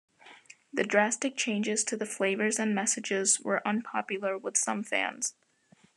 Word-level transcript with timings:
The 0.73 0.83
drastic 0.83 1.37
changes 1.37 1.83
to 1.83 1.95
the 1.95 2.07
flavors 2.07 2.57
and 2.57 2.73
messages 2.73 3.39
were 3.39 3.61
unpopular 3.67 4.35
with 4.35 4.57
some 4.57 4.83
fans. 4.83 5.35